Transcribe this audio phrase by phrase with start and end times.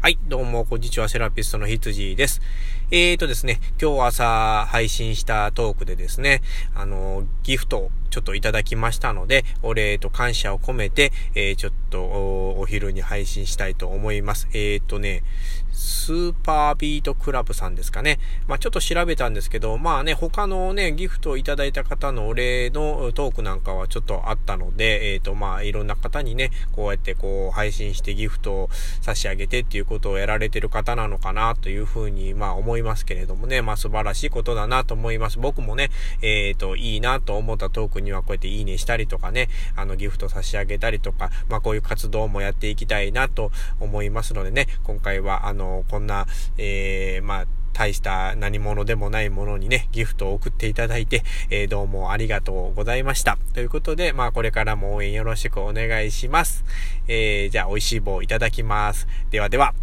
[0.00, 2.40] はい、どうも、こんにちは、セラピストの羊です。
[2.92, 6.40] えーとですね、今日朝配信したトークでですね、
[6.72, 14.46] あの、ギフトちょっといただきましたので、お礼と感謝を込めて、えー、ちょっとお昼に配信したいと思います。
[14.52, 15.24] えーとね、
[15.78, 18.18] スーパービートクラブさんですかね。
[18.48, 28.70] まあ、ちょっと調べたんですけど、まあね、他のね、ギフトをいただいた方のお礼のトークなんかはちょっとあったので、えっ、ー、と、まあ、いろんな方にね、こうやってこう、配信してギフトを
[29.00, 35.38] 差し上げてっていうことをやられてる方なのかなというふうに、まあ、思いますけれどもね、まあ、素晴らしいことだなと思います。
[35.38, 35.90] 僕もね、
[36.22, 53.38] えっ、ー、と、いいなと思ったトークにはこうやっていいねしたりとかね、あの、ギフト差し上げたりとか、まあ、こういう活動もやっていきたいなと思いますのでね、今回は、あのこんな、えー、まあ、大した何者でもないものにね、ギフトを送っていただいて、えー、どうもありがとうございました。
[53.54, 56.64] ということで、まあこれからも応援よろしくお願いします。
[57.06, 59.06] えー、じゃあ美味しい棒いただきます。
[59.30, 59.74] ではでは。